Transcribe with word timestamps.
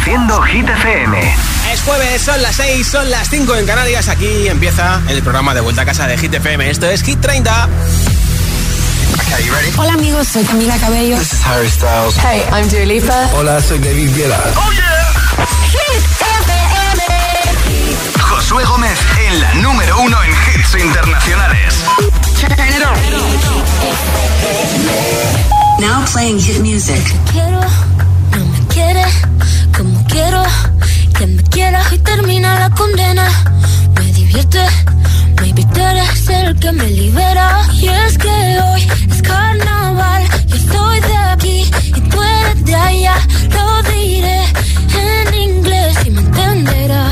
Produciendo 0.00 0.40
Hit 0.42 0.66
FM. 0.66 1.34
Es 1.72 1.82
jueves, 1.82 2.22
son 2.22 2.40
las 2.40 2.56
6, 2.56 2.86
son 2.86 3.10
las 3.10 3.28
5 3.28 3.54
en 3.56 3.66
Canarias. 3.66 4.08
Aquí 4.08 4.48
empieza 4.48 4.98
el 5.08 5.22
programa 5.22 5.52
de 5.52 5.60
vuelta 5.60 5.82
a 5.82 5.84
casa 5.84 6.06
de 6.06 6.16
Hit 6.16 6.32
FM. 6.32 6.70
Esto 6.70 6.88
es 6.88 7.02
Hit 7.02 7.20
30. 7.20 7.68
Okay, 9.14 9.44
you 9.44 9.52
ready? 9.52 9.70
Hola 9.76 9.92
amigos, 9.92 10.26
soy 10.28 10.42
Camila 10.44 10.78
Cabello. 10.78 11.18
This 11.18 11.34
is 11.34 11.44
Harry 11.44 11.68
Styles. 11.68 12.16
Hey, 12.16 12.42
I'm 12.50 12.66
Dua 12.70 12.86
Lipa. 12.86 13.28
Hola, 13.34 13.60
soy 13.60 13.78
David 13.78 14.16
Guetta. 14.16 14.40
Oh 14.56 14.72
yeah. 14.72 15.12
Hit 15.70 16.02
FM. 16.48 17.02
Josué 18.22 18.64
Gómez 18.64 18.98
en 19.28 19.40
la 19.40 19.54
número 19.56 20.00
uno 20.00 20.16
en 20.22 20.30
hits 20.30 20.74
internacionales. 20.82 21.74
Now 25.78 26.04
playing 26.06 26.38
hit 26.40 26.60
music 26.62 27.02
quiere, 28.70 29.04
como 29.76 30.04
quiero, 30.06 30.42
que 31.18 31.26
me 31.26 31.42
quieras 31.44 31.92
y 31.92 31.98
termina 31.98 32.58
la 32.58 32.70
condena. 32.70 33.26
Me 33.96 34.06
divierte, 34.12 34.64
maybe 35.40 35.64
tú 35.74 35.80
eres 35.80 36.28
el 36.28 36.58
que 36.58 36.72
me 36.72 36.88
libera. 36.90 37.62
Y 37.74 37.88
es 37.88 38.16
que 38.18 38.28
hoy 38.28 38.88
es 39.10 39.22
carnaval, 39.22 40.22
yo 40.46 40.56
soy 40.72 41.00
de 41.00 41.16
aquí 41.16 41.70
y 41.96 42.00
tú 42.10 42.22
eres 42.22 42.64
de 42.64 42.74
allá. 42.74 43.16
Lo 43.56 43.82
diré 43.90 44.40
en 45.06 45.34
inglés 45.34 45.96
y 46.06 46.10
me 46.10 46.20
entenderás. 46.20 47.09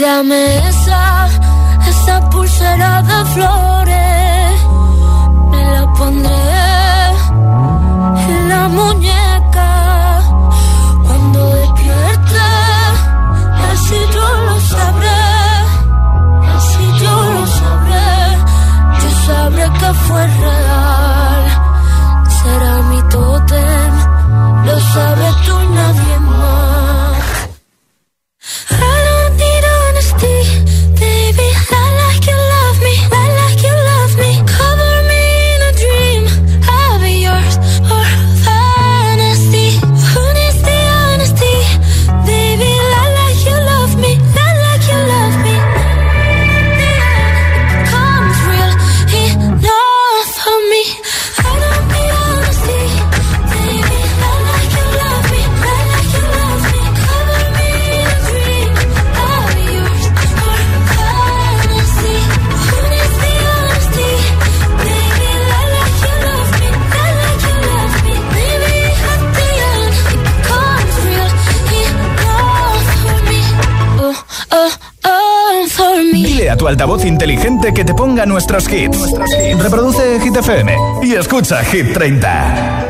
dame 0.00 0.58
esa, 0.68 1.28
esa 1.88 2.30
pulsera 2.30 3.02
de 3.02 3.24
flores. 3.34 4.07
tu 76.68 76.68
altavoz 76.68 77.04
inteligente 77.04 77.72
que 77.72 77.82
te 77.82 77.94
ponga 77.94 78.26
nuestros 78.26 78.70
hits. 78.70 78.98
Reproduce 79.58 80.20
Hit 80.20 80.36
FM 80.36 80.76
y 81.02 81.14
escucha 81.14 81.64
Hit 81.64 81.94
30. 81.94 82.84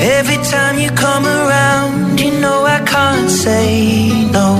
Every 0.00 0.38
time 0.50 0.78
you 0.78 0.90
come 0.92 1.26
around, 1.26 2.20
you 2.20 2.30
know 2.40 2.64
I 2.64 2.80
can't 2.84 3.28
say 3.28 4.30
no. 4.30 4.58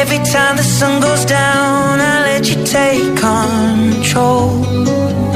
Every 0.00 0.18
time 0.32 0.56
the 0.56 0.64
sun 0.64 1.00
goes 1.00 1.24
down, 1.24 2.00
I 2.00 2.22
let 2.26 2.48
you 2.48 2.64
take 2.64 3.14
control. 3.14 5.27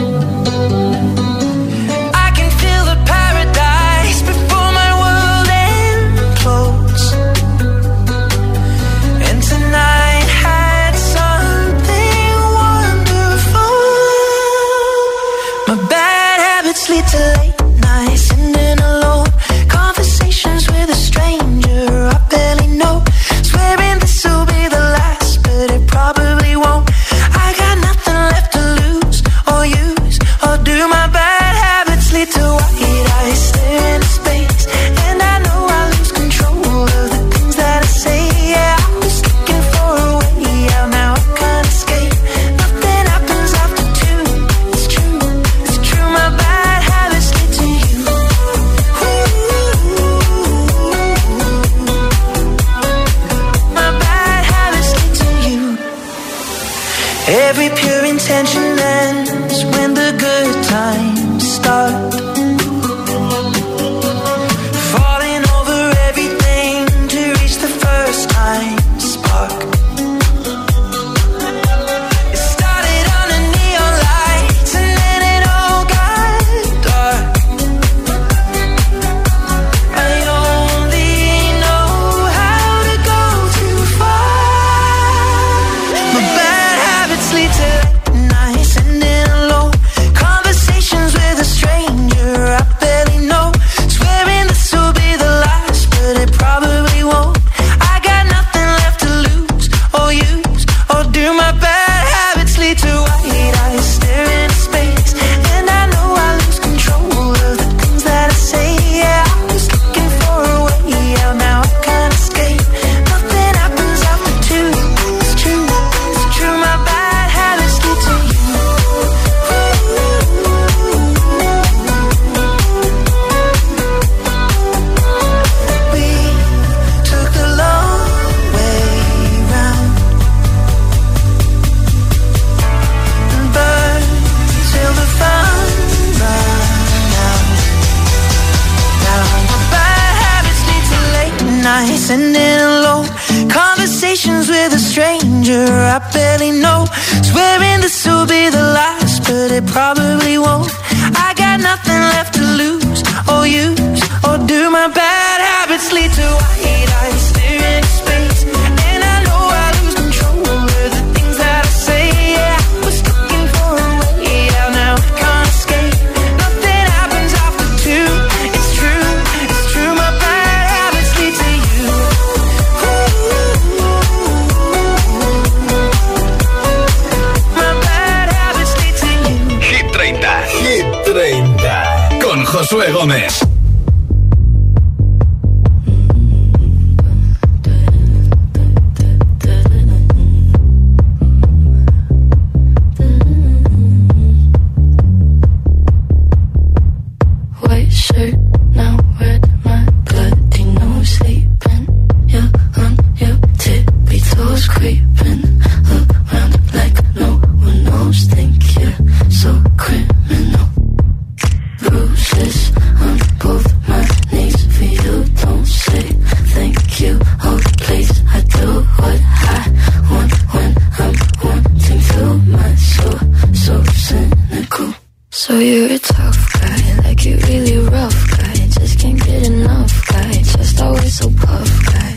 So 225.52 225.58
you're 225.58 225.92
a 225.92 225.98
tough 225.98 226.50
guy, 226.54 226.96
like 227.04 227.26
you 227.26 227.36
really 227.36 227.76
rough 227.76 228.30
guy. 228.38 228.54
Just 228.54 228.98
can't 228.98 229.22
get 229.22 229.46
enough 229.48 230.08
guy, 230.08 230.32
just 230.32 230.80
always 230.80 231.18
so 231.18 231.28
puff 231.28 231.68
guy. 231.92 232.16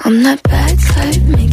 I'm 0.00 0.22
that 0.24 0.42
bad 0.42 0.78
type, 0.80 1.22
me. 1.22 1.45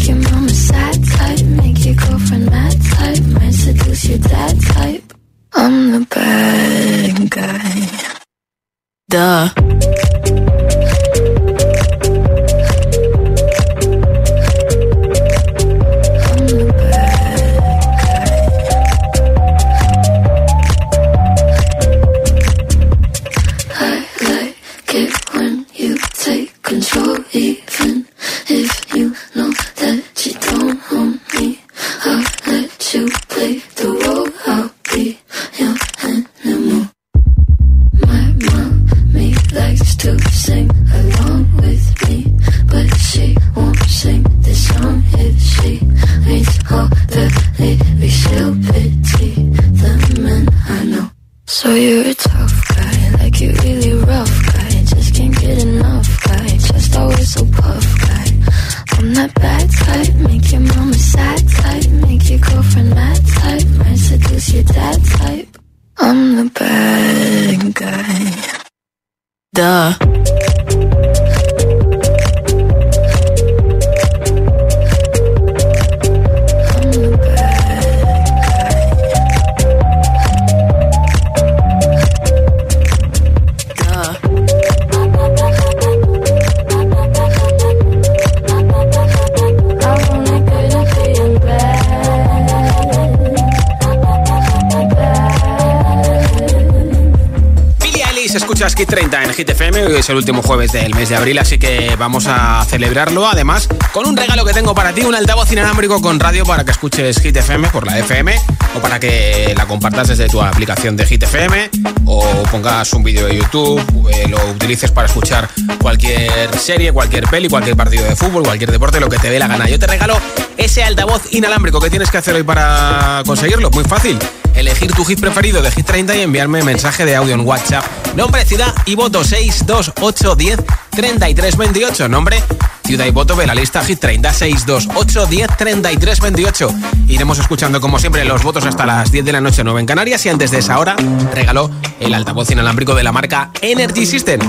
Último 100.24 100.42
jueves 100.42 100.72
del 100.72 100.96
mes 100.96 101.10
de 101.10 101.18
abril, 101.18 101.38
así 101.38 101.58
que 101.58 101.98
vamos 102.00 102.27
a 102.27 102.63
celebrarlo. 102.70 103.27
Además, 103.27 103.68
con 103.92 104.08
un 104.08 104.15
regalo 104.15 104.46
que 104.46 104.53
tengo 104.53 104.74
para 104.74 104.94
ti, 104.94 105.01
un 105.01 105.13
altavoz 105.13 105.51
inalámbrico 105.51 106.01
con 106.01 106.18
radio 106.18 106.46
para 106.46 106.63
que 106.63 106.72
escuches 106.72 107.20
Hit 107.20 107.36
FM 107.36 107.68
por 107.68 107.86
la 107.86 108.00
FM 108.00 108.34
o 108.74 108.80
para 108.80 109.01
que 109.01 109.53
la 109.53 109.65
compartas 109.65 110.08
desde 110.08 110.30
tu 110.30 110.42
aplicación 110.42 110.96
de 110.96 111.06
Hit 111.06 111.24
FM 111.24 111.72
o 112.06 112.24
pongas 112.50 112.94
un 112.94 113.03
vídeo 113.03 113.27
de 113.27 113.36
YouTube, 113.36 113.82
eh, 114.13 114.30
lo 114.30 114.38
utilices 114.51 114.92
para 114.92 115.08
escuchar 115.08 115.50
cualquier 115.82 116.58
serie, 116.58 116.94
cualquier 116.94 117.27
peli, 117.27 117.50
cualquier 117.50 117.75
partido 117.75 118.06
de 118.06 118.15
fútbol, 118.15 118.44
cualquier 118.44 118.72
deporte, 118.72 119.01
lo 119.01 119.10
que 119.10 119.18
te 119.18 119.30
dé 119.30 119.39
la 119.39 119.48
gana. 119.48 119.68
Yo 119.68 119.77
te 119.77 119.88
regalo 119.88 120.18
ese 120.56 120.86
altavoz 120.86 121.34
inalámbrico 121.34 121.82
que 121.82 121.89
tienes 121.89 122.10
que 122.10 122.20
hacer 122.20 122.34
hoy 122.34 122.44
para 122.44 123.24
conseguirlo. 123.25 123.72
Muy 123.72 123.84
fácil 123.84 124.18
elegir 124.55 124.91
tu 124.93 125.03
hit 125.05 125.19
preferido 125.19 125.62
de 125.62 125.72
Hit 125.72 125.86
30 125.86 126.15
y 126.15 126.22
enviarme 126.22 126.63
mensaje 126.63 127.05
de 127.05 127.15
audio 127.15 127.33
en 127.33 127.41
WhatsApp. 127.41 127.86
Nombre, 128.15 128.45
ciudad 128.45 128.74
y 128.86 128.95
voto 128.95 129.24
62810 129.24 130.60
3328. 130.91 132.07
Nombre, 132.07 132.43
ciudad 132.83 133.05
y 133.05 133.12
voto 133.12 133.36
de 133.36 133.48
la 133.48 133.55
lista 133.55 133.83
Hit 133.83 134.00
30 134.00 134.33
62810 134.33 135.57
3328. 135.57 136.69
Iremos 137.07 137.39
escuchando 137.39 137.81
como 137.81 138.00
siempre 138.00 138.24
los 138.25 138.43
votos 138.43 138.65
hasta 138.65 138.86
las 138.86 139.12
10 139.12 139.25
de 139.25 139.31
la 139.31 139.41
noche 139.41 139.63
9 139.63 139.79
en 139.79 139.86
Canarias 139.86 140.25
y 140.25 140.29
antes 140.29 140.51
de 140.51 140.60
esa 140.60 140.79
hora 140.79 140.95
regaló 141.33 141.69
el 142.00 142.13
altavoz 142.13 142.51
inalámbrico 142.51 142.95
de 142.95 143.03
la 143.03 143.12
marca 143.12 143.51
Energy 143.62 144.05
System. 144.05 144.41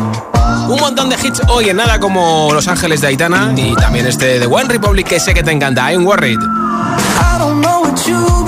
Un 0.68 0.80
montón 0.80 1.08
de 1.08 1.16
hits 1.16 1.40
hoy 1.48 1.70
en 1.70 1.76
nada 1.76 1.98
como 1.98 2.50
Los 2.52 2.68
Ángeles 2.68 3.00
de 3.00 3.08
Aitana 3.08 3.52
y 3.56 3.74
también 3.74 4.06
este 4.06 4.38
de 4.38 4.46
One 4.46 4.68
Republic 4.68 5.06
que 5.06 5.20
sé 5.20 5.34
que 5.34 5.42
te 5.42 5.50
encanta. 5.50 5.90
I'm 5.92 6.06
worried. 6.06 6.38
I 6.38 7.38
don't 7.38 7.60
know 7.60 7.82
what 7.82 8.43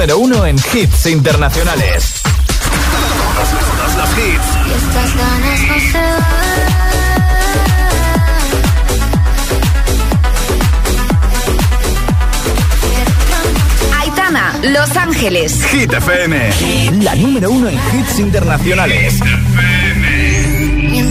número 0.00 0.18
uno 0.18 0.46
en 0.46 0.56
hits 0.56 1.04
internacionales. 1.04 2.22
Todos, 3.34 3.52
los 3.52 4.08
Aitana, 13.98 14.58
Los 14.62 14.96
Ángeles. 14.96 15.62
Hit 15.66 15.92
FM. 15.92 16.50
La 17.02 17.14
número 17.14 17.50
uno 17.50 17.68
en 17.68 17.74
hits 17.74 18.18
internacionales. 18.20 19.12
Hit 19.12 19.22
FM 19.22 20.19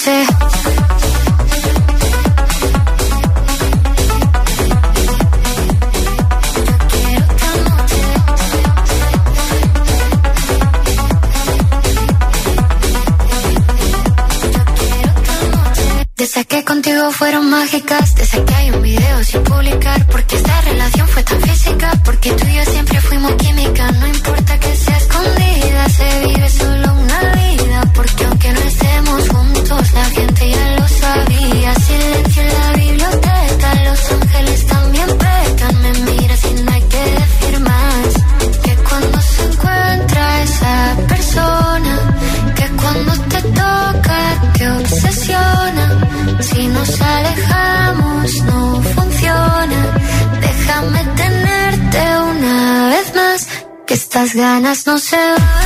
noche. 0.00 0.26
Desde 16.16 16.44
que 16.44 16.64
contigo 16.64 17.10
fueron 17.12 17.50
mágicas, 17.50 18.14
desde 18.14 18.44
que 18.44 18.54
hay 18.54 18.70
un 18.70 18.82
video 18.82 19.24
sin 19.24 19.42
publicar, 19.42 20.06
porque 20.06 20.36
esta 20.36 20.60
relación 20.62 21.08
fue 21.08 21.22
tan 21.22 21.40
física, 21.40 21.92
porque 22.04 22.32
tú 22.32 22.46
y 22.46 22.54
yo 22.56 22.64
siempre 22.64 23.00
fuimos 23.00 23.32
química, 23.34 23.90
estas 54.20 54.34
ganas 54.34 54.86
no 54.86 54.98
se 54.98 55.16
van. 55.16 55.59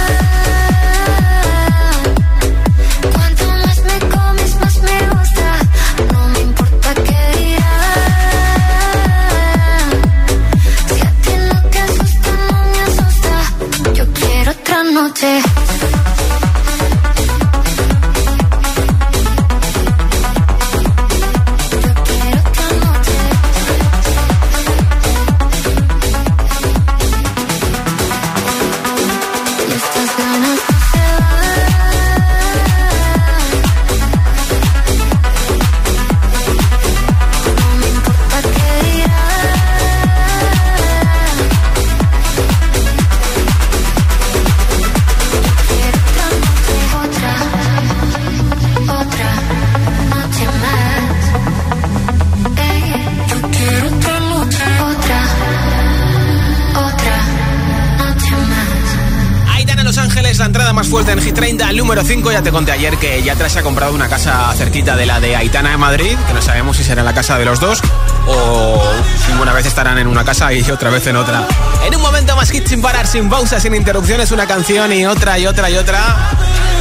Número 61.94 62.12
5, 62.12 62.32
ya 62.32 62.42
te 62.42 62.50
conté 62.50 62.72
ayer 62.72 62.96
que 62.98 63.22
Yatra 63.22 63.48
se 63.48 63.60
ha 63.60 63.62
comprado 63.62 63.94
una 63.94 64.08
casa 64.08 64.52
cerquita 64.54 64.96
de 64.96 65.06
la 65.06 65.20
de 65.20 65.36
Aitana 65.36 65.70
de 65.70 65.76
Madrid, 65.76 66.18
que 66.26 66.34
no 66.34 66.42
sabemos 66.42 66.76
si 66.76 66.82
será 66.82 67.04
la 67.04 67.14
casa 67.14 67.38
de 67.38 67.44
los 67.44 67.60
dos 67.60 67.80
o 68.26 68.82
ninguna 69.28 69.52
vez 69.52 69.64
estarán 69.66 69.98
en 69.98 70.08
una 70.08 70.24
casa 70.24 70.52
y 70.52 70.68
otra 70.72 70.90
vez 70.90 71.06
en 71.06 71.14
otra. 71.14 71.46
En 71.86 71.94
un 71.94 72.02
momento 72.02 72.34
más 72.34 72.50
hit 72.50 72.66
sin 72.66 72.82
parar, 72.82 73.06
sin 73.06 73.30
pausas, 73.30 73.62
sin 73.62 73.76
interrupciones, 73.76 74.32
una 74.32 74.44
canción 74.44 74.92
y 74.92 75.06
otra 75.06 75.38
y 75.38 75.46
otra 75.46 75.70
y 75.70 75.76
otra. 75.76 76.00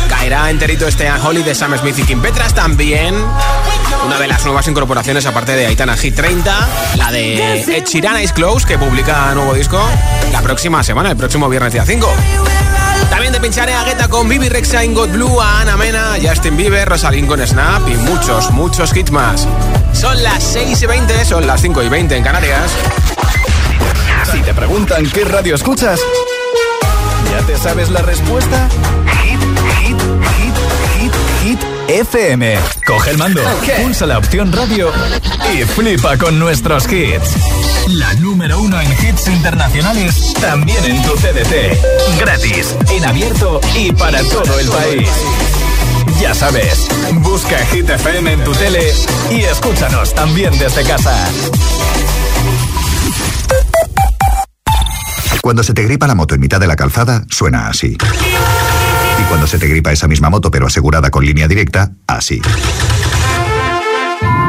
Caerá 0.10 0.49
enterito 0.49 0.88
este 0.88 1.08
Holly 1.12 1.43
de 1.43 1.54
Sam 1.54 1.78
Smith 1.78 1.99
y 1.99 2.04
Kim 2.06 2.19
Petras 2.19 2.56
también. 2.56 3.13
Una 4.08 4.17
de 4.17 4.28
las 4.28 4.43
nuevas 4.45 4.67
incorporaciones, 4.67 5.28
aparte 5.28 5.56
de 5.56 5.67
Aitana 5.67 5.95
Hit 5.95 6.15
30, 6.15 6.67
la 6.95 7.12
de 7.12 7.62
Ed 7.62 7.84
Sheeran 7.86 8.19
Ice 8.19 8.34
Close, 8.34 8.65
que 8.65 8.80
publica 8.80 9.32
nuevo 9.36 9.54
disco 9.54 9.80
la 10.32 10.41
próxima 10.41 10.82
semana, 10.84 11.12
el 11.12 11.17
próximo 11.17 11.47
viernes 11.49 11.71
día 11.71 11.86
5. 11.86 12.12
También 13.13 13.32
te 13.32 13.39
pincharé 13.39 13.76
a 13.76 13.84
Guetta 13.84 14.08
con 14.08 14.28
Bibi 14.28 14.49
Rexa, 14.49 14.84
God 14.86 15.10
Blue, 15.10 15.39
a 15.39 15.62
Ana 15.62 15.78
Mena, 15.78 16.15
Justin 16.19 16.58
Bieber, 16.58 16.89
Rosalind 16.89 17.28
con 17.28 17.45
Snap 17.45 17.88
y 17.88 17.95
muchos, 17.95 18.49
muchos 18.49 18.97
hits 18.97 19.12
más. 19.12 19.47
Son 19.93 20.21
las 20.23 20.43
6 20.43 20.82
y 20.82 20.86
20, 20.88 21.23
son 21.23 21.45
las 21.45 21.62
5 21.62 21.84
y 21.84 21.89
20 21.89 22.17
en 22.17 22.23
Canarias. 22.23 22.71
Si 24.32 24.39
te 24.41 24.52
preguntan 24.56 25.08
qué 25.12 25.26
radio 25.26 25.54
escuchas, 25.54 25.99
¿ya 27.32 27.45
te 27.45 27.56
sabes 27.56 27.91
la 27.91 28.02
respuesta? 28.02 28.67
Hit, 29.21 29.39
hit, 29.78 30.02
hit, 30.39 30.56
hit, 30.97 31.13
hit, 31.43 31.60
FM. 31.89 32.58
Coge 32.84 33.12
el 33.12 33.19
mando, 33.19 33.43
pulsa 33.80 34.08
la 34.08 34.17
opción 34.17 34.52
radio 34.52 34.91
y 35.54 35.62
flipa 35.65 36.17
con 36.17 36.39
nuestros 36.39 36.91
hits. 36.91 37.53
La 37.88 38.13
número 38.15 38.60
uno 38.60 38.80
en 38.80 38.91
hits 38.91 39.28
internacionales, 39.28 40.34
también 40.39 40.84
en 40.86 41.02
tu 41.04 41.12
CDT. 41.15 42.17
Gratis, 42.19 42.76
en 42.89 43.06
abierto 43.06 43.60
y 43.76 43.91
para 43.91 44.24
todo 44.24 44.60
el 44.60 44.67
país. 44.69 45.10
Ya 46.22 46.34
sabes, 46.34 46.88
busca 47.15 47.58
Hit 47.65 47.89
FM 47.89 48.34
en 48.34 48.43
tu 48.43 48.54
tele 48.54 48.93
y 49.32 49.41
escúchanos 49.41 50.13
también 50.13 50.58
desde 50.58 50.84
casa. 50.84 51.13
Cuando 55.41 55.62
se 55.62 55.74
te 55.74 55.84
gripa 55.84 56.08
la 56.08 56.15
moto 56.15 56.36
en 56.36 56.41
mitad 56.41 56.62
de 56.62 56.67
la 56.67 56.78
calzada, 56.78 57.26
suena 57.30 57.67
así. 57.67 57.98
Y 59.19 59.24
cuando 59.24 59.46
se 59.46 59.60
te 59.60 59.67
gripa 59.67 59.91
esa 59.91 60.08
misma 60.08 60.30
moto 60.30 60.50
pero 60.50 60.67
asegurada 60.67 61.12
con 61.12 61.26
línea 61.26 61.50
directa, 61.50 61.91
así. 62.08 62.41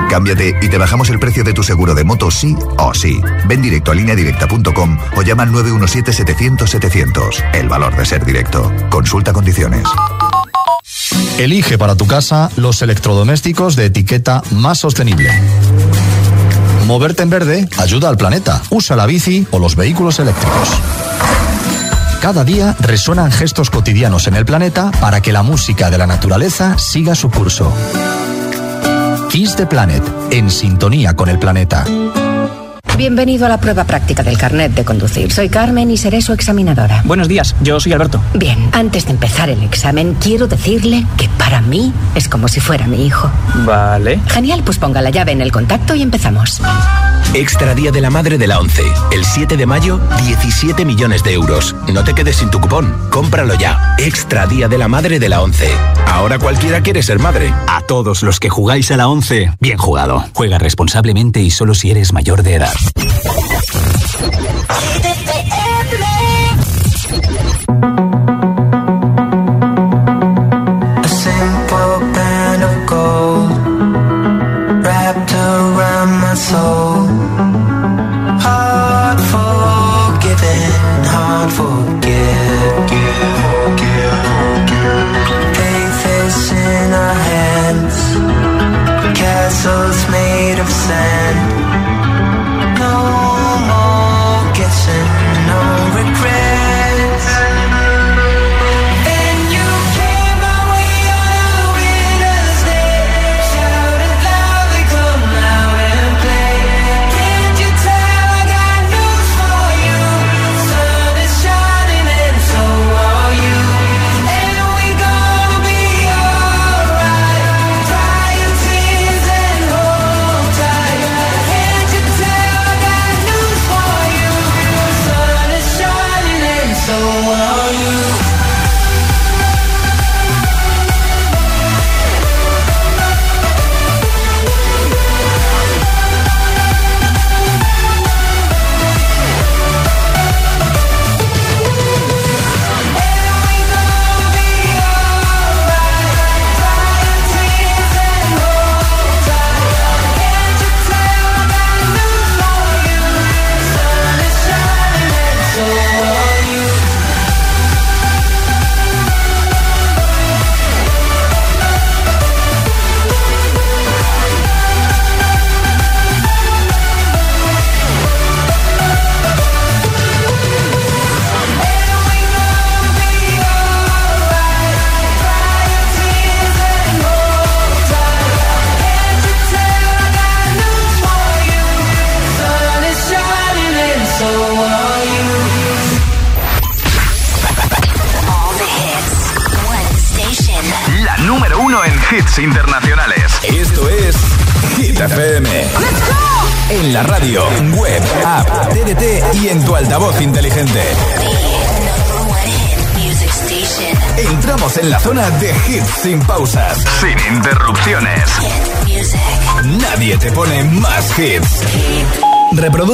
Cámbiate 0.09 0.57
y 0.61 0.69
te 0.69 0.79
bajamos 0.79 1.09
el 1.11 1.19
precio 1.19 1.45
de 1.45 1.53
tu 1.53 1.63
seguro 1.63 1.95
de 1.95 2.05
moto 2.05 2.31
sí 2.31 2.57
o 2.79 2.95
sí. 2.95 3.21
Ven 3.47 3.63
directo 3.63 3.93
a 3.93 3.95
lineadirecta.com 3.95 4.99
o 5.17 5.23
llama 5.23 5.45
al 5.45 5.53
917-700-700. 5.53 7.55
El 7.55 7.69
valor 7.69 7.97
de 7.97 8.05
ser 8.05 8.25
directo. 8.25 8.73
Consulta 8.91 9.33
condiciones. 9.33 9.85
Elige 11.39 11.79
para 11.79 11.97
tu 11.97 12.07
casa 12.07 12.51
los 12.57 12.81
electrodomésticos 12.83 13.77
de 13.77 13.87
etiqueta 13.87 14.43
más 14.53 14.79
sostenible. 14.79 15.31
Moverte 16.87 17.23
en 17.23 17.31
verde 17.31 17.69
ayuda 17.79 18.09
al 18.09 18.17
planeta. 18.17 18.63
Usa 18.71 18.95
la 18.95 19.07
bici 19.07 19.47
o 19.51 19.59
los 19.59 19.75
vehículos 19.75 20.21
eléctricos. 20.21 20.69
Cada 22.21 22.45
día 22.45 22.77
resuenan 22.81 23.33
gestos 23.33 23.69
cotidianos 23.69 24.29
en 24.29 24.35
el 24.35 24.45
planeta 24.45 24.91
para 25.01 25.21
que 25.21 25.33
la 25.33 25.43
música 25.43 25.91
de 25.91 25.99
la 25.99 26.07
naturaleza 26.07 26.79
siga 26.79 27.15
su 27.15 27.31
curso. 27.31 27.73
Kiss 29.35 29.57
the 29.57 29.67
Planet, 29.67 30.01
en 30.31 30.49
sintonía 30.49 31.17
con 31.17 31.29
el 31.29 31.41
planeta. 31.41 31.85
Bienvenido 32.97 33.47
a 33.47 33.49
la 33.49 33.59
prueba 33.59 33.83
práctica 33.83 34.23
del 34.23 34.39
carnet 34.39 34.73
de 34.75 34.85
conducir. 34.85 35.33
Soy 35.33 35.49
Carmen 35.49 35.91
y 35.91 35.97
seré 35.97 36.23
su 36.23 36.33
examinadora. 36.33 37.03
Buenos 37.05 37.27
días, 37.27 37.57
yo 37.61 37.81
soy 37.81 37.93
Alberto. 37.95 38.23
Bien, 38.35 38.57
antes 38.71 39.07
de 39.07 39.11
empezar 39.11 39.51
el 39.51 39.61
examen, 39.65 40.15
quiero 40.21 40.47
decirle 40.47 41.05
que 41.17 41.29
para 41.37 41.61
mí 41.61 41.93
es 42.15 42.29
como 42.29 42.47
si 42.47 42.61
fuera 42.61 42.87
mi 42.87 43.05
hijo. 43.05 43.29
Vale. 43.67 44.21
Genial, 44.29 44.63
pues 44.65 44.79
ponga 44.79 45.03
la 45.03 45.11
llave 45.11 45.33
en 45.33 45.41
el 45.41 45.51
contacto 45.51 45.97
y 45.97 46.03
empezamos. 46.03 46.63
Extra 47.33 47.75
Día 47.75 47.91
de 47.91 48.01
la 48.01 48.11
Madre 48.11 48.39
de 48.39 48.47
la 48.47 48.61
ONCE. 48.61 48.85
El 49.11 49.25
7 49.25 49.57
de 49.57 49.67
mayo, 49.67 49.99
17 50.25 50.85
millones 50.85 51.25
de 51.25 51.33
euros. 51.33 51.75
No 51.93 52.05
te 52.05 52.15
quedes 52.15 52.37
sin 52.37 52.51
tu 52.51 52.61
cupón. 52.61 52.95
Cómpralo 53.11 53.55
ya. 53.55 53.97
Extra 53.99 54.47
Día 54.47 54.69
de 54.69 54.79
la 54.79 54.89
Madre 54.89 55.19
de 55.19 55.29
la 55.29 55.43
ONCE. 55.43 55.71
Ahora 56.07 56.39
cualquiera 56.39 56.83
quiere 56.83 57.03
ser 57.03 57.19
madre. 57.19 57.53
A 57.67 57.81
todos 57.81 58.23
los 58.23 58.39
que 58.39 58.51
jugáis 58.51 58.91
a 58.91 58.97
la 58.97 59.09
ONCE, 59.09 59.51
bien 59.61 59.79
jugado. 59.79 60.25
Juega 60.35 60.59
responsablemente 60.59 61.41
y 61.41 61.51
solo 61.51 61.75
si 61.75 61.91
eres 61.91 62.13
mayor 62.13 62.43
de 62.43 62.55
edad. 62.55 62.75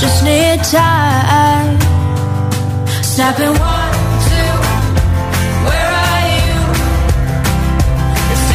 just 0.00 0.24
need 0.24 0.58
time. 0.64 1.78
Snapping 3.02 3.54
one, 3.74 3.92
two. 4.26 4.52
Where 5.66 5.90
are 6.08 6.24
you? 6.36 6.54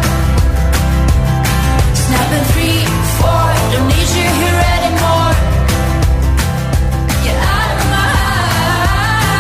Snapping 2.02 2.46
three, 2.52 2.80
four. 3.18 3.46
Don't 3.72 3.86
need 3.92 4.08
you 4.18 4.28
here 4.40 4.60
anymore. 4.76 5.32
Get 7.24 7.38
out 7.56 7.70
of 7.76 7.82
my 7.94 8.10
heart. 8.58 9.32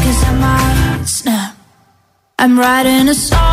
'Cause 0.00 0.20
I 0.28 0.32
might 0.44 1.06
snap. 1.18 1.52
I'm 2.38 2.54
writing 2.60 3.08
a 3.08 3.14
song. 3.14 3.47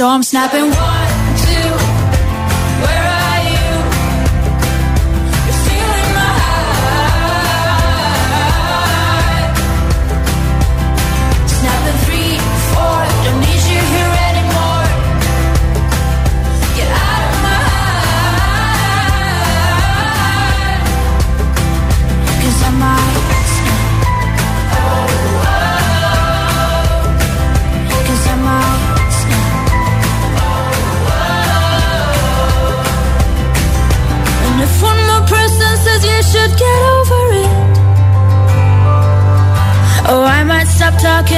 So 0.00 0.08
I'm 0.08 0.22
snapping 0.22 0.62
one, 0.62 0.99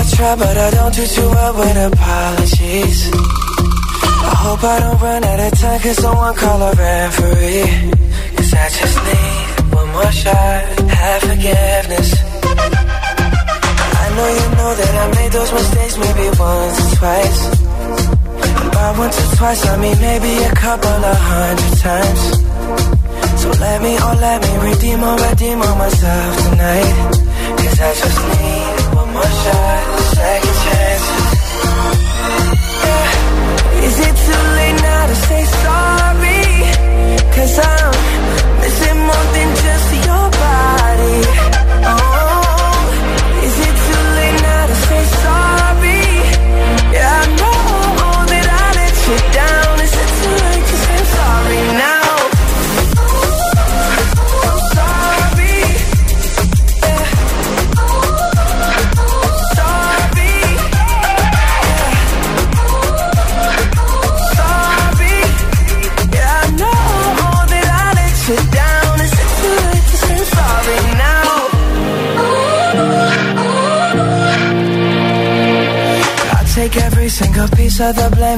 I 0.00 0.02
try, 0.02 0.34
but 0.34 0.56
I 0.56 0.70
don't 0.70 0.94
do 0.94 1.06
too 1.06 1.28
well 1.28 1.54
with 1.58 1.92
apologies. 1.92 3.10
I 3.12 4.34
hope 4.44 4.64
I 4.64 4.80
don't 4.80 5.00
run 5.02 5.24
out 5.24 5.40
of 5.40 5.58
time, 5.58 5.80
cause 5.80 5.96
someone 5.96 6.34
call 6.36 6.62
a 6.62 6.72
referee. 6.72 7.90
Cause 8.36 8.54
I 8.54 8.68
just 8.78 8.96
need 9.04 9.74
one 9.74 9.88
more 9.92 10.12
shot, 10.12 10.80
have 10.88 11.22
forgiveness. 11.22 12.29
Know 14.16 14.28
you 14.28 14.46
know 14.58 14.70
that 14.80 14.92
I 15.02 15.06
made 15.18 15.32
those 15.32 15.52
mistakes 15.52 15.96
maybe 16.04 16.26
once 16.38 16.78
or 16.84 16.90
twice. 16.98 17.40
And 18.60 18.70
by 18.72 18.88
once 18.98 19.16
or 19.22 19.36
twice, 19.36 19.62
I 19.66 19.76
mean 19.82 19.98
maybe 20.00 20.32
a 20.44 20.54
couple 20.54 21.00
of 21.12 21.16
hundred 21.32 21.74
times. 21.78 22.22
So 23.40 23.48
let 23.64 23.80
me, 23.82 23.96
oh 23.98 24.16
let 24.20 24.38
me 24.44 24.52
redeem 24.68 25.00
or 25.02 25.16
redeem 25.16 25.62
on 25.62 25.78
myself 25.78 26.36
tonight 26.44 27.30
Cause 27.56 27.80
I 27.80 27.92
just 28.02 28.20
need 28.28 28.96
one 28.96 29.12
more 29.14 29.32
shot, 29.42 30.00
second 30.16 30.49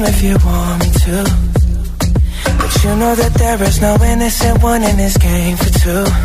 if 0.05 0.21
you 0.21 0.35
want 0.45 0.83
me 0.83 0.91
to. 1.05 1.17
But 2.57 2.83
you 2.83 2.95
know 2.95 3.15
that 3.15 3.33
there 3.35 3.61
is 3.63 3.81
no 3.81 3.95
innocent 4.03 4.63
one 4.63 4.83
in 4.83 4.97
this 4.97 5.17
game 5.17 5.57
for 5.57 5.69
two. 5.79 6.22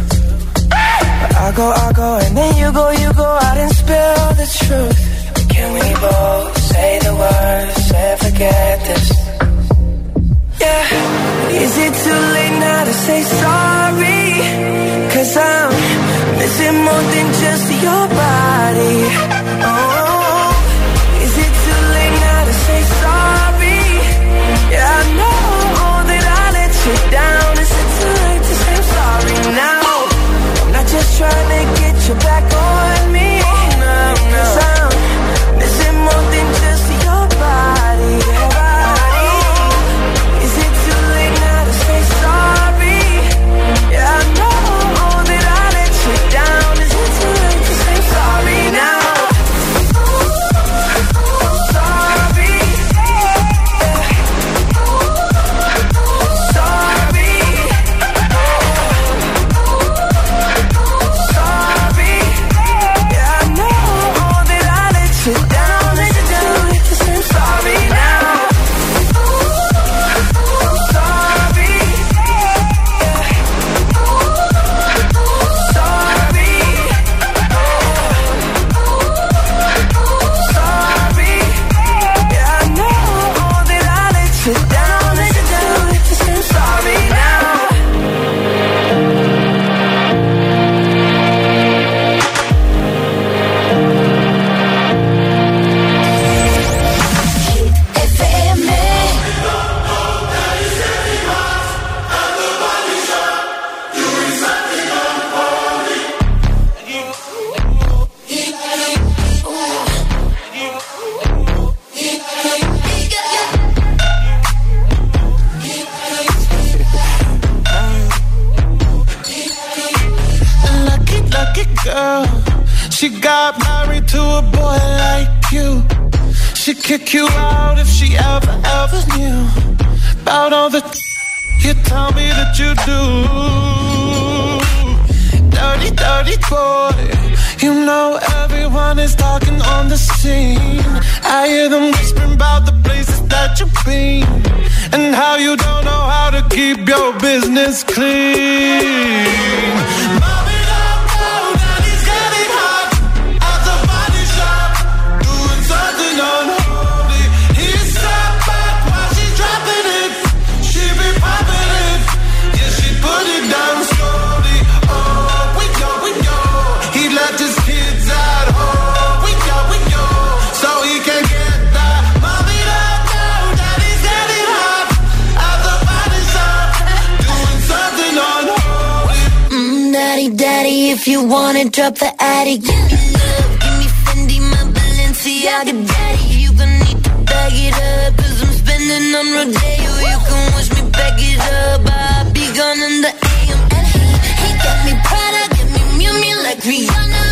you 181.08 181.24
wanna 181.24 181.64
drop 181.70 181.94
the 181.94 182.12
attic. 182.20 182.60
Give 182.60 182.84
me 182.90 182.98
love, 183.16 183.52
give 183.62 183.76
me 183.80 183.88
Fendi, 184.04 184.38
my 184.52 184.62
Balenciaga 184.76 185.74
daddy. 185.88 186.24
You 186.44 186.52
gon' 186.52 186.78
need 186.84 187.00
to 187.04 187.12
bag 187.28 187.52
it 187.66 187.76
up, 187.96 188.12
i 188.20 188.28
I'm 188.42 188.52
spending 188.60 189.14
on 189.18 189.26
Rodeo. 189.34 189.92
You 190.12 190.18
can 190.28 190.42
watch 190.52 190.68
me 190.76 190.82
back 190.90 191.16
it 191.16 191.40
up, 191.40 191.80
I'll 191.88 192.32
be 192.36 192.44
gone 192.58 192.80
in 192.88 192.96
the 193.04 193.12
AM. 193.32 193.60
And 193.76 193.86
he, 193.92 194.04
he 194.42 194.48
got 194.64 194.78
me 194.84 194.92
Prada, 195.08 195.42
get 195.56 195.68
me 195.74 195.82
Mew 195.98 196.12
Mew 196.20 196.36
like 196.44 196.60
Rihanna. 196.68 197.24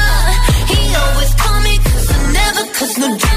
He 0.72 0.80
always 0.96 1.32
call 1.34 1.60
me 1.60 1.76
cause 1.84 2.08
I 2.16 2.18
never 2.32 2.64
cuss 2.72 2.96
no 2.96 3.08
drama. 3.18 3.35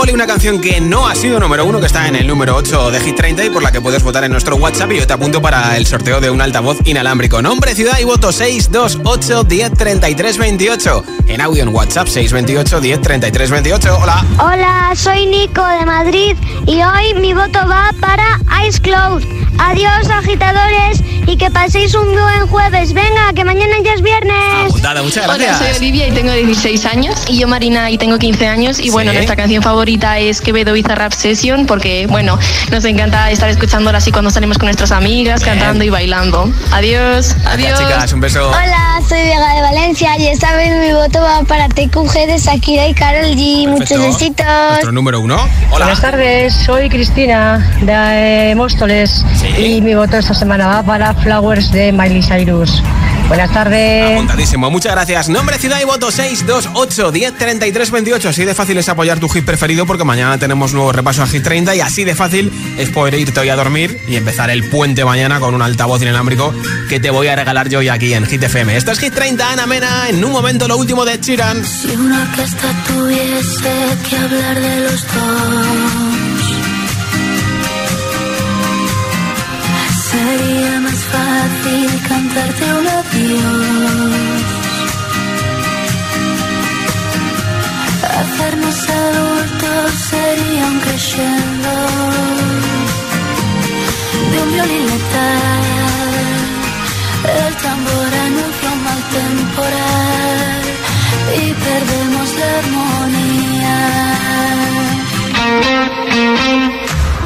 Holly, 0.00 0.12
una 0.12 0.28
canción 0.28 0.60
que 0.60 0.80
no 0.80 1.08
ha 1.08 1.16
sido 1.16 1.40
número 1.40 1.64
uno, 1.64 1.80
que 1.80 1.86
está 1.86 2.06
en 2.06 2.14
el 2.14 2.24
número 2.24 2.54
8 2.54 2.92
de 2.92 3.00
Hit 3.00 3.16
30 3.16 3.46
y 3.46 3.50
por 3.50 3.64
la 3.64 3.72
que 3.72 3.80
puedes 3.80 4.00
votar 4.04 4.22
en 4.22 4.30
nuestro 4.30 4.54
WhatsApp 4.54 4.92
y 4.92 4.98
yo 4.98 5.06
te 5.08 5.12
apunto 5.12 5.42
para 5.42 5.76
el 5.76 5.86
sorteo 5.86 6.20
de 6.20 6.30
un 6.30 6.40
altavoz 6.40 6.78
inalámbrico. 6.84 7.42
Nombre, 7.42 7.74
ciudad 7.74 7.98
y 7.98 8.04
voto 8.04 8.30
628 8.30 9.42
103328. 9.42 11.04
En 11.26 11.40
audio 11.40 11.64
en 11.64 11.74
WhatsApp 11.74 12.06
628 12.06 12.80
103328. 12.80 13.98
Hola. 14.00 14.24
Hola, 14.38 14.92
soy 14.94 15.26
Nico 15.26 15.66
de 15.66 15.84
Madrid 15.84 16.36
y 16.64 16.80
hoy 16.80 17.14
mi 17.14 17.34
voto 17.34 17.58
va 17.68 17.90
para 18.00 18.38
Ice 18.68 18.80
Cloud. 18.80 19.24
Adiós 19.58 20.08
agitadores 20.10 21.02
y 21.28 21.36
que 21.36 21.50
paséis 21.50 21.94
un 21.94 22.06
buen 22.12 22.46
jueves. 22.48 22.94
Venga, 22.94 23.32
que 23.34 23.44
mañana 23.44 23.76
ya 23.84 23.92
es 23.92 24.02
viernes. 24.02 24.34
Apuntada, 24.66 25.02
muchas 25.02 25.26
gracias. 25.26 25.60
Hola, 25.60 25.68
soy 25.70 25.76
Olivia 25.78 26.08
y 26.08 26.12
tengo 26.12 26.32
16 26.32 26.86
años. 26.86 27.16
Y 27.28 27.38
yo 27.38 27.46
Marina 27.46 27.90
y 27.90 27.98
tengo 27.98 28.18
15 28.18 28.46
años. 28.48 28.80
Y 28.80 28.88
bueno, 28.90 29.10
Sí. 29.10 29.16
nuestra 29.16 29.36
canción 29.36 29.62
favorita 29.62 30.18
es 30.18 30.40
Quevedo 30.40 30.72
Bizarrap 30.72 31.12
Session 31.12 31.66
porque, 31.66 32.06
bueno, 32.06 32.38
nos 32.70 32.84
encanta 32.86 33.30
estar 33.30 33.50
escuchándola 33.50 33.98
así 33.98 34.10
cuando 34.10 34.30
salimos 34.30 34.56
con 34.56 34.66
nuestras 34.68 34.90
amigas, 34.90 35.42
Bien. 35.44 35.58
cantando 35.58 35.84
y 35.84 35.90
bailando. 35.90 36.50
Adiós. 36.72 37.36
Adiós. 37.44 37.78
chicas, 37.78 38.12
un 38.14 38.20
beso. 38.20 38.48
Hola, 38.48 39.00
soy 39.06 39.18
Vega 39.18 39.54
de 39.54 39.60
Valencia 39.60 40.18
y 40.18 40.28
esta 40.28 40.56
vez 40.56 40.70
mi 40.80 40.92
voto 40.94 41.20
va 41.20 41.42
para 41.42 41.68
TQG 41.68 42.26
de 42.26 42.38
Shakira 42.38 42.88
y 42.88 42.94
Karol 42.94 43.32
G. 43.36 43.68
Muchos 43.68 44.00
besitos. 44.00 44.46
Nuestro 44.70 44.92
número 44.92 45.20
uno. 45.20 45.36
Hola. 45.70 45.84
Buenas 45.86 46.00
tardes, 46.00 46.54
soy 46.54 46.88
Cristina 46.88 47.58
de 47.82 48.54
Móstoles 48.56 49.24
y 49.58 49.82
mi 49.82 49.94
voto 49.94 50.16
esta 50.16 50.32
semana 50.32 50.66
va 50.68 50.82
para 50.82 51.12
Flowers 51.18 51.70
de 51.72 51.92
Miley 51.92 52.22
Cyrus. 52.22 52.82
Buenas 53.28 53.52
tardes. 53.52 54.12
Apuntadísimo, 54.12 54.70
muchas 54.70 54.92
gracias. 54.92 55.28
Nombre, 55.28 55.58
ciudad 55.58 55.78
y 55.80 55.84
voto 55.84 56.10
628 56.10 57.12
10 57.12 57.36
33 57.36 57.90
28. 57.90 58.28
Así 58.30 58.44
de 58.44 58.54
fácil 58.54 58.78
es 58.78 58.88
apoyar 58.88 59.20
tu 59.20 59.28
hit 59.28 59.44
preferido 59.44 59.84
porque 59.84 60.04
mañana 60.04 60.38
tenemos 60.38 60.72
nuevo 60.72 60.92
repaso 60.92 61.22
a 61.22 61.26
Hit 61.26 61.42
30 61.42 61.76
y 61.76 61.80
así 61.80 62.04
de 62.04 62.14
fácil 62.14 62.50
es 62.78 62.88
poder 62.88 63.14
irte 63.14 63.38
hoy 63.38 63.50
a 63.50 63.56
dormir 63.56 64.00
y 64.08 64.16
empezar 64.16 64.48
el 64.48 64.68
puente 64.70 65.04
mañana 65.04 65.40
con 65.40 65.54
un 65.54 65.60
altavoz 65.60 66.00
inalámbrico 66.00 66.54
que 66.88 67.00
te 67.00 67.10
voy 67.10 67.26
a 67.26 67.36
regalar 67.36 67.68
yo 67.68 67.80
hoy 67.80 67.88
aquí 67.88 68.14
en 68.14 68.24
Hit 68.24 68.42
FM. 68.42 68.74
Esto 68.76 68.92
es 68.92 68.98
Hit 68.98 69.12
30, 69.12 69.52
Ana 69.52 69.66
Mena. 69.66 70.08
En 70.08 70.24
un 70.24 70.32
momento 70.32 70.66
lo 70.66 70.78
último 70.78 71.04
de 71.04 71.20
Chiran. 71.20 71.62
Si 71.64 71.90
una 71.90 72.22
orquesta 72.22 72.68
tuviese 72.86 73.70
que 74.08 74.16
hablar 74.16 74.58
de 74.58 74.80
los 74.80 75.02
dos, 75.02 76.08
sería 80.10 80.77
fácil 81.12 81.90
cantarte 82.08 82.64
un 82.78 82.86
adiós. 83.00 84.46
Hacernos 88.20 88.78
adultos 88.88 89.86
sería 90.10 90.64
un 90.72 90.78
crescendo 90.80 91.72
de 94.30 94.36
un 94.42 94.48
violín 94.52 94.84
letal. 94.92 96.28
El 97.46 97.54
tambor 97.64 98.10
anuncia 98.26 98.68
un 98.74 98.80
mal 98.84 99.02
temporal 99.18 100.62
y 101.42 101.46
perdemos 101.64 102.28
la 102.40 102.48
armonía. 102.60 103.78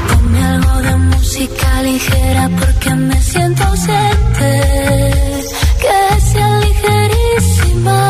Ponme 0.09 0.45
algo 0.45 0.83
de 0.83 0.97
música 0.97 1.83
ligera 1.83 2.51
porque 2.59 2.91
me 2.95 3.21
siento 3.21 3.65
ausente. 3.65 4.51
Que 5.83 6.21
sea 6.31 6.61
ligerísima. 6.61 8.01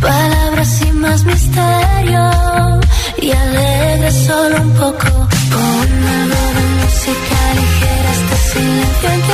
Palabras 0.00 0.68
sin 0.78 1.00
más 1.00 1.24
misterio 1.24 2.30
y 3.20 3.30
alegre 3.30 4.10
solo 4.26 4.62
un 4.62 4.72
poco. 4.72 5.10
Ponme 5.54 6.08
algo 6.22 6.44
de 6.56 6.64
música 6.80 7.38
ligera, 7.58 8.10
este 8.18 8.36
silencio 8.50 9.31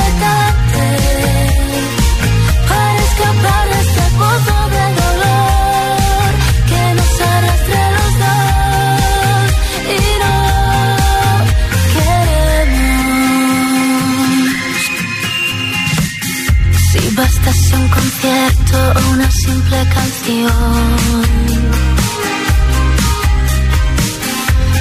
concierto 18.69 19.01
o 19.01 19.13
una 19.13 19.31
simple 19.31 19.79
canción 19.95 20.53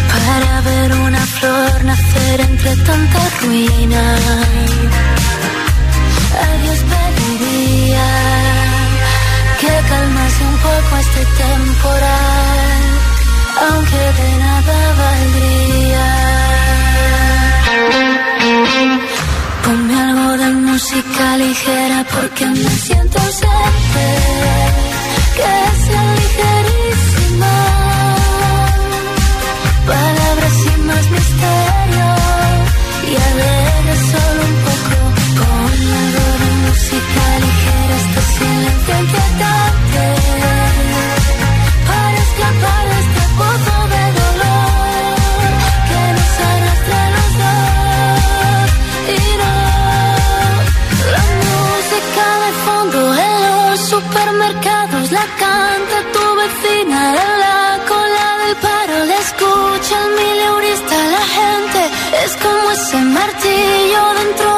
para 0.09 0.61
ver 0.61 0.93
una 0.93 1.19
flor 1.19 1.85
nacer 1.85 2.41
entre 2.41 2.75
tanta 2.77 3.29
ruina. 3.41 4.15
A 6.43 6.61
Dios 6.61 6.79
pediría 6.91 8.07
que 9.59 9.73
calmase 9.89 10.43
un 10.43 10.57
poco 10.57 10.97
este 10.99 11.25
temporal, 11.43 12.81
aunque 13.69 14.01
de 14.19 14.29
nada 14.39 14.77
valdría. 15.01 16.07
Ponme 19.63 20.01
algo 20.01 20.26
música 20.77 21.37
ligera 21.37 22.05
porque 22.13 22.45
me 22.45 22.69
siento 22.85 23.17
ausente, 23.17 24.05
que 25.37 25.55
sea 25.83 26.05
ligerísima. 26.21 27.55
Palabras 29.87 30.53
sin 30.61 30.79
más 30.85 31.05
misterio 31.17 32.09
y 33.09 33.13
alegre 33.29 33.95
solo 34.11 34.41
un 34.51 34.57
poco. 34.67 34.95
Algo 35.71 36.25
de 36.41 36.49
música 36.65 37.23
ligera, 37.43 37.95
este 38.03 38.21
silencio 38.35 39.26
que 63.57 63.91
yo 63.91 64.13
dentro 64.13 64.56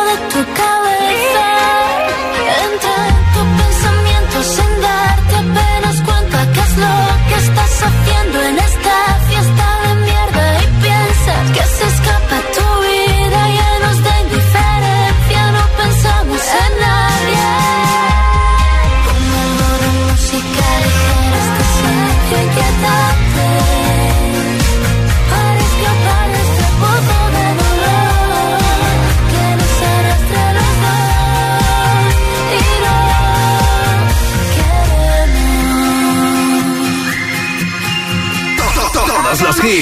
around 39.59 39.63
me. 39.63 39.81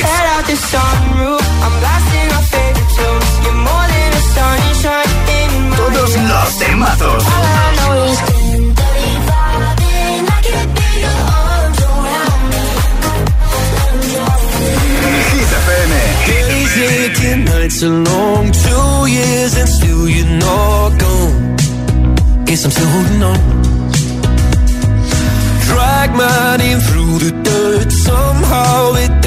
Hit 15.31 15.51
FM. 15.61 15.89
Days 16.27 16.77
aching, 16.77 17.45
nights 17.45 17.83
are 17.83 17.89
long, 17.89 18.51
two 18.51 19.11
years 19.11 19.57
and 19.57 19.69
still 19.69 20.09
you're 20.09 20.39
not 20.39 20.99
gone. 20.99 21.55
Guess 22.45 22.65
I'm 22.65 22.71
still 22.71 22.89
holding 22.89 23.23
on. 23.23 23.39
Drag 25.67 26.09
my 26.15 26.57
name 26.57 26.79
through 26.79 27.19
the 27.19 27.31
dirt, 27.43 27.91
somehow 27.91 28.93
it 28.95 29.26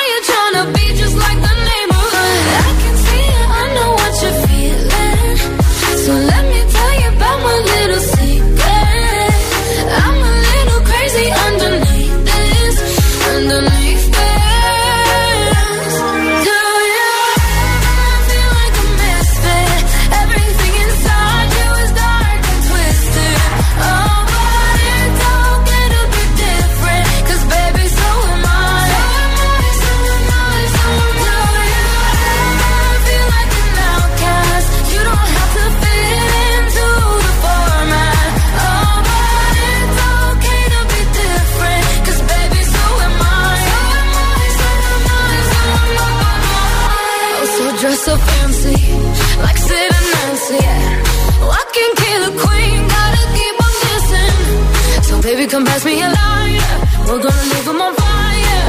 come 55.51 55.65
pass 55.65 55.83
me 55.83 56.01
a 56.01 56.07
line. 56.07 56.61
We're 57.07 57.21
gonna 57.21 57.47
leave 57.51 57.65
them 57.65 57.81
on 57.81 57.93
fire. 57.93 58.63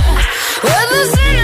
Well, 0.64 0.88
this 0.90 1.16
ain't 1.18 1.41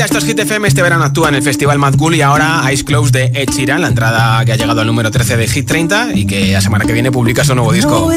40, 0.00 0.04
esto 0.04 0.18
es 0.18 0.24
Hit 0.24 0.38
FM. 0.38 0.68
Este 0.68 0.82
verano 0.82 1.04
actúa 1.04 1.28
en 1.28 1.34
el 1.34 1.42
Festival 1.42 1.78
Mad 1.78 1.94
Cool 1.96 2.14
y 2.14 2.22
ahora 2.22 2.62
Ice 2.72 2.84
Close 2.84 3.10
de 3.10 3.24
Ed 3.34 3.50
Sheeran, 3.50 3.82
la 3.82 3.88
entrada 3.88 4.42
que 4.44 4.52
ha 4.52 4.56
llegado 4.56 4.80
al 4.80 4.86
número 4.86 5.10
13 5.10 5.36
de 5.36 5.46
Hit 5.46 5.66
30 5.66 6.14
y 6.14 6.26
que 6.26 6.52
la 6.52 6.60
semana 6.60 6.86
que 6.86 6.92
viene 6.92 7.10
publica 7.10 7.44
su 7.44 7.54
nuevo 7.54 7.72
disco. 7.72 8.10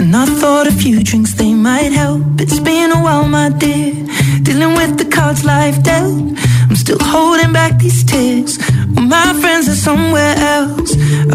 And 0.00 0.14
I 0.14 0.26
thought 0.26 0.68
a 0.68 0.70
few 0.70 1.02
drinks, 1.02 1.34
they 1.34 1.52
might 1.52 1.92
help. 1.92 2.40
It's 2.40 2.60
been 2.60 2.92
a 2.92 3.02
while, 3.02 3.26
my 3.26 3.50
dear. 3.50 3.92
Dealing 4.42 4.76
with 4.76 4.96
the 4.96 5.04
cards 5.04 5.44
life. 5.44 5.76
I'm 5.88 6.76
still 6.76 6.98
holding 7.00 7.52
back 7.52 7.78
these 7.80 8.04
tears. 8.04 8.58
My 8.94 9.34
friends 9.40 9.68
are 9.68 9.74
somewhere 9.74 10.36
else. 10.38 10.94
I 10.94 11.34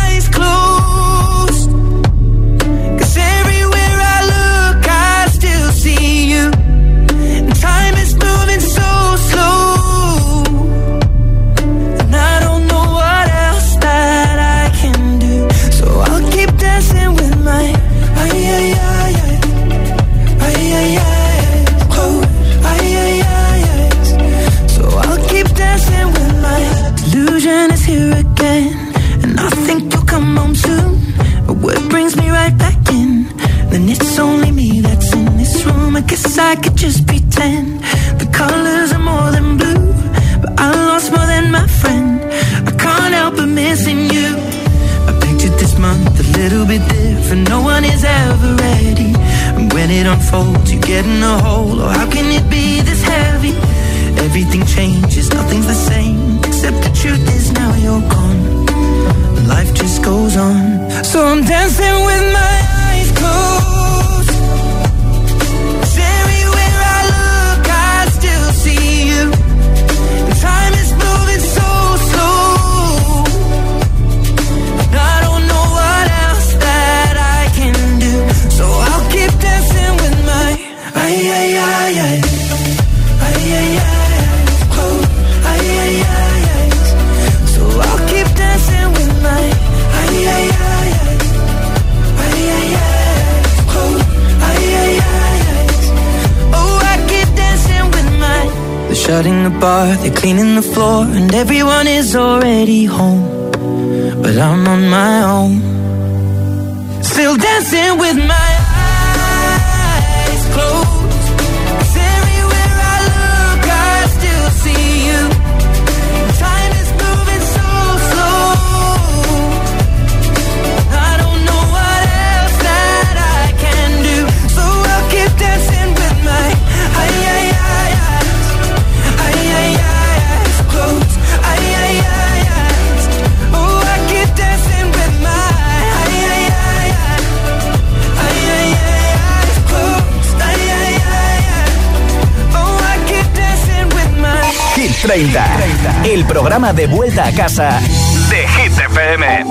30. 145.11 146.05
El 146.05 146.23
programa 146.23 146.71
de 146.71 146.87
vuelta 146.87 147.27
a 147.27 147.33
casa 147.33 147.81
de 148.29 148.47
Hit 148.47 148.79
FM. 148.79 149.43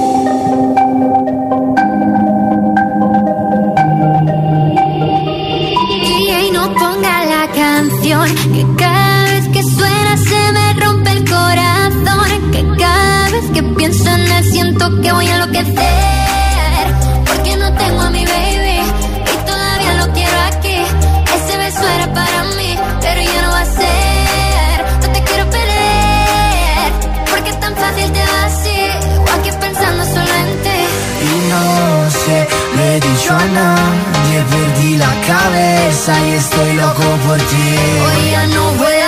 Y 6.02 6.50
no 6.50 6.72
ponga 6.72 7.24
la 7.26 7.46
canción 7.54 8.34
que 8.54 8.66
cada 8.78 9.24
vez 9.32 9.48
que 9.48 9.62
suena 9.62 10.16
se 10.16 10.52
me 10.52 10.80
rompe 10.82 11.10
el 11.10 11.28
corazón. 11.28 12.50
Que 12.52 12.64
cada 12.78 13.28
vez 13.28 13.44
que 13.52 13.62
pienso 13.62 14.08
en 14.08 14.32
él 14.32 14.44
siento 14.50 15.00
que 15.02 15.12
voy 15.12 15.26
a 15.26 15.34
enloquecer. 15.34 16.19
gana 33.40 33.74
Te 34.26 34.42
perdí 34.42 34.96
la 34.96 35.12
cabeza 35.26 36.12
y 36.28 36.32
estoy 36.32 36.72
loco 36.74 37.02
por 37.26 37.38
ti. 37.38 37.76
Hoy 38.04 38.30
ya 38.30 38.46
no 38.46 38.72
voy 38.74 38.99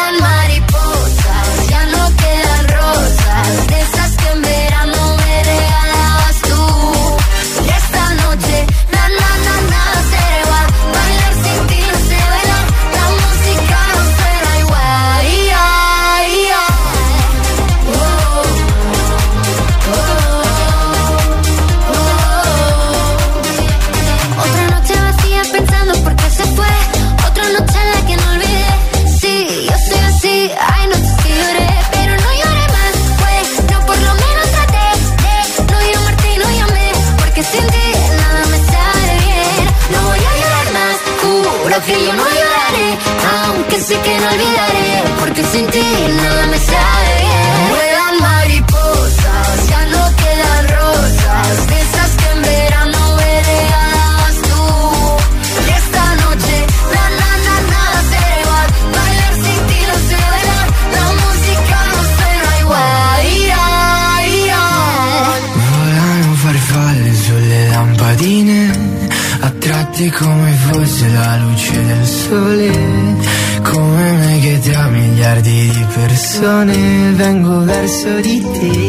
canzone 76.42 77.12
vengo 77.12 77.60
verso 77.60 78.20
di 78.20 78.40
te. 78.40 78.81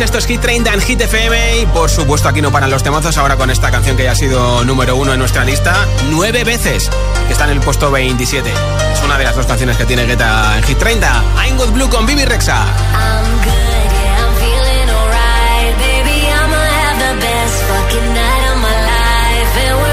esto 0.00 0.18
es 0.18 0.26
Hit 0.26 0.40
30 0.40 0.74
en 0.74 0.80
Hit 0.80 1.00
FM 1.00 1.60
y 1.60 1.66
por 1.66 1.88
supuesto 1.88 2.28
aquí 2.28 2.42
no 2.42 2.50
paran 2.50 2.68
los 2.70 2.82
temazos 2.82 3.16
ahora 3.16 3.36
con 3.36 3.50
esta 3.50 3.70
canción 3.70 3.96
que 3.96 4.04
ya 4.04 4.12
ha 4.12 4.14
sido 4.16 4.64
número 4.64 4.96
uno 4.96 5.12
en 5.12 5.18
nuestra 5.20 5.44
lista 5.44 5.86
nueve 6.10 6.42
veces, 6.42 6.90
que 7.26 7.32
está 7.32 7.44
en 7.44 7.50
el 7.50 7.60
puesto 7.60 7.90
27. 7.90 8.50
Es 8.92 9.02
una 9.02 9.18
de 9.18 9.24
las 9.24 9.36
dos 9.36 9.46
canciones 9.46 9.76
que 9.76 9.84
tiene 9.84 10.04
Guetta 10.06 10.58
en 10.58 10.64
Hit 10.64 10.78
30. 10.78 11.22
I'm 11.46 11.56
Good 11.56 11.70
Blue 11.70 11.88
con 11.88 12.06
Bibi 12.06 12.24
Rexa. 12.24 12.56
I'm 12.56 13.36
good, 13.38 13.90
yeah, 13.92 14.26
I'm 14.26 14.34
feeling 14.36 14.90
alright, 14.90 15.78
baby, 15.78 16.26
have 16.26 16.98
the 16.98 17.20
best 17.24 17.62
fucking 17.62 18.14
night 18.14 18.50
of 18.50 18.58
my 18.62 18.74
life. 18.86 19.83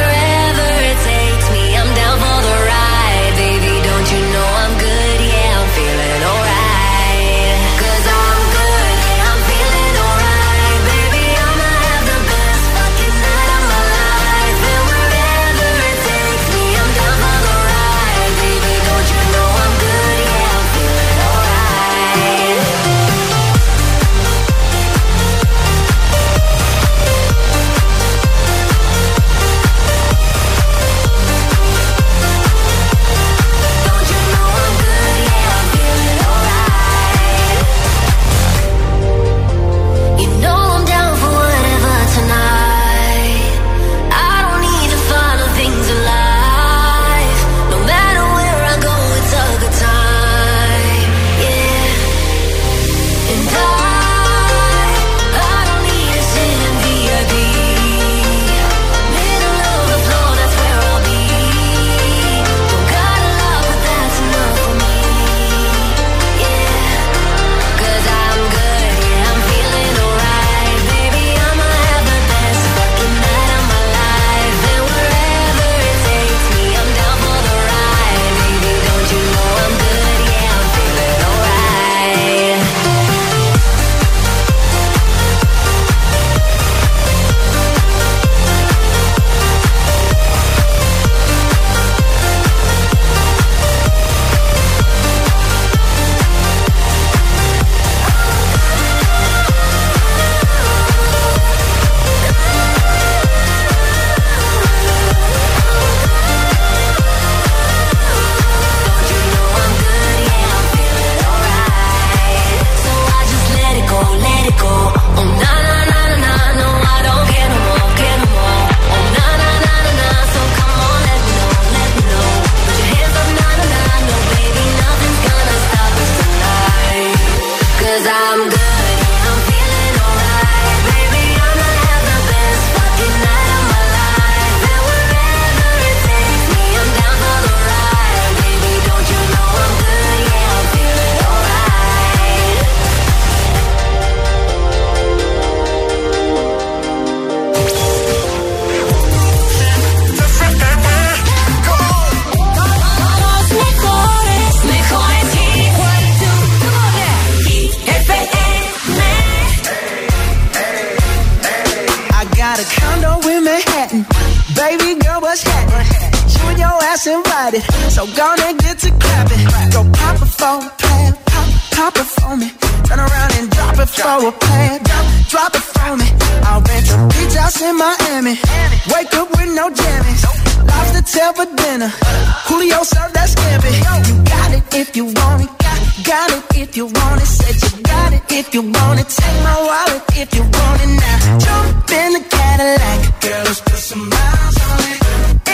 my 189.52 189.60
wallet 189.70 190.04
if 190.24 190.30
you 190.36 190.43
want 190.58 190.80
it 190.86 190.93
now. 191.06 191.39
Jump 191.45 191.91
in 192.02 192.10
the 192.18 192.24
Cadillac. 192.36 192.99
Girl, 193.24 193.43
let's 193.47 193.62
put 193.68 193.82
some 193.89 194.06
miles 194.14 194.58
on 194.70 194.80
it. 194.91 194.99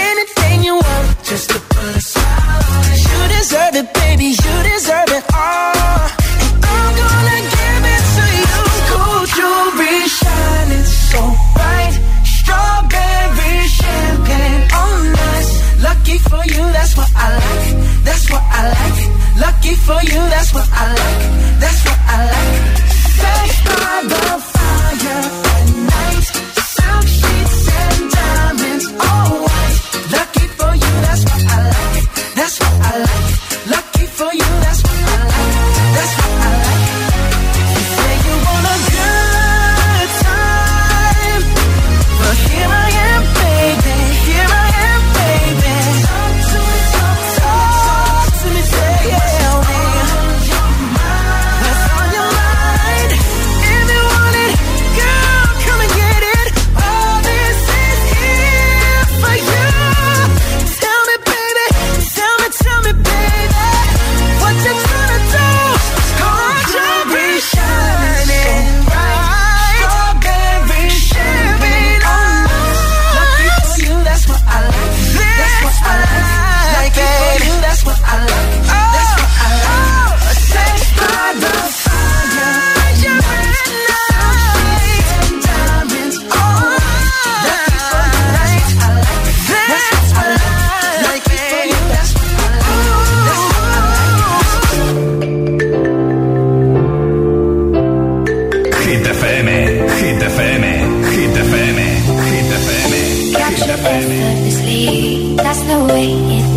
Anything 0.10 0.58
you 0.68 0.76
want, 0.86 1.08
just 1.30 1.46
to 1.52 1.60
put 1.74 1.92
a 2.00 2.04
smile 2.12 2.64
on 2.76 2.84
it. 2.94 3.00
You 3.10 3.20
deserve 3.38 3.76
it, 3.82 3.88
baby. 4.02 4.30
You 4.44 4.56
deserve 4.72 5.12
it 5.18 5.26
all. 5.34 6.06
And 6.46 6.76
I'm 6.76 6.90
gonna 7.02 7.40
give 7.56 7.84
it 7.96 8.04
to 8.18 8.26
you. 8.42 8.58
Cool 8.90 9.22
jewelry 9.38 9.98
shining 10.20 10.88
so 11.12 11.22
bright. 11.56 11.96
Strawberry 12.36 13.54
champagne 13.80 14.64
oh, 14.74 14.82
on 14.82 15.06
us. 15.32 15.48
Lucky 15.88 16.18
for 16.30 16.44
you, 16.54 16.64
that's 16.76 16.94
what 16.98 17.10
I 17.26 17.28
like. 17.44 17.68
That's 18.08 18.26
what 18.32 18.44
I 18.60 18.62
like. 18.78 19.02
Lucky 19.46 19.74
for 19.86 20.00
you, 20.12 20.22
that's 20.34 20.52
what 20.54 20.68
I 20.72 20.86
like 21.02 21.27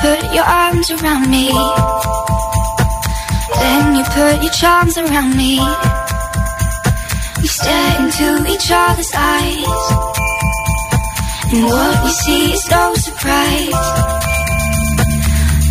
put 0.00 0.34
your 0.34 0.44
arms 0.44 0.90
around 0.90 1.30
me. 1.30 1.48
Then 3.60 3.96
you 3.96 4.04
put 4.04 4.42
your 4.42 4.52
charms 4.52 4.96
around 4.96 5.36
me. 5.36 5.60
We 7.40 7.46
stare 7.46 8.00
into 8.00 8.28
each 8.52 8.68
other's 8.70 9.12
eyes. 9.14 9.84
And 11.52 11.64
what 11.64 12.04
you 12.04 12.12
see 12.22 12.52
is 12.52 12.70
no 12.70 12.94
surprise. 12.94 13.82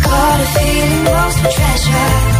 Got 0.04 0.40
a 0.40 0.48
feeling 0.54 1.04
lost 1.04 1.38
for 1.38 1.50
treasure. 1.58 2.39